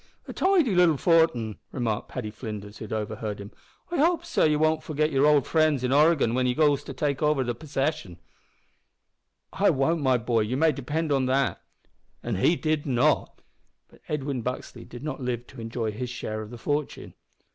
"A 0.27 0.33
tidy 0.33 0.73
little 0.73 0.97
fortin," 0.97 1.59
remarked 1.71 2.09
Paddy 2.09 2.31
Flinders, 2.31 2.79
who 2.79 2.87
overheard 2.87 3.39
him. 3.39 3.51
"I 3.91 3.97
hope, 3.97 4.25
sor, 4.25 4.47
ye 4.47 4.55
won't 4.55 4.81
forgit 4.81 5.11
yer 5.11 5.27
owld 5.27 5.45
frinds 5.45 5.83
in 5.83 5.91
Oregon 5.93 6.33
when 6.33 6.47
ye 6.47 6.55
go 6.55 6.71
over 6.71 6.81
to 6.83 6.91
take 6.91 7.19
possession." 7.19 8.17
"I 9.53 9.69
won't 9.69 10.01
my 10.01 10.17
boy 10.17 10.39
you 10.39 10.57
may 10.57 10.71
depend 10.71 11.11
on 11.11 11.27
that." 11.27 11.61
And 12.23 12.39
he 12.39 12.55
did 12.55 12.87
not! 12.87 13.43
But 13.89 14.01
Edwin 14.09 14.41
Buxley 14.41 14.85
did 14.85 15.03
not 15.03 15.21
live 15.21 15.45
to 15.45 15.61
enjoy 15.61 15.91
his 15.91 16.09
share 16.09 16.41
of 16.41 16.49
the 16.49 16.57
fortune. 16.57 17.13